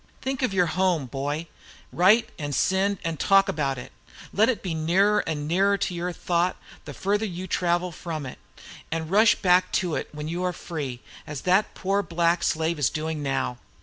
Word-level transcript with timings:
Think 0.19 0.41
of 0.41 0.51
your 0.51 0.65
home, 0.65 1.05
boy; 1.05 1.45
write 1.93 2.29
and 2.39 2.55
send, 2.55 2.97
and 3.03 3.19
talk 3.19 3.47
about 3.47 3.77
it. 3.77 3.91
Let 4.33 4.49
it 4.49 4.63
be 4.63 4.73
nearer 4.73 5.19
and 5.27 5.47
nearer 5.47 5.77
to 5.77 5.93
your 5.93 6.11
thought, 6.11 6.55
the 6.85 6.93
farther 6.95 7.23
you 7.23 7.43
have 7.43 7.51
to 7.51 7.55
travel 7.57 7.91
from 7.91 8.25
it; 8.25 8.39
and 8.91 9.11
rush 9.11 9.35
back 9.35 9.71
to 9.73 9.93
it 9.93 10.09
when 10.11 10.27
you 10.27 10.43
are 10.43 10.53
free, 10.53 11.01
as 11.27 11.41
that 11.41 11.75
poor 11.75 12.01
black 12.01 12.41
slave 12.41 12.79
is 12.79 12.89
doing 12.89 13.21
now. 13.21 13.59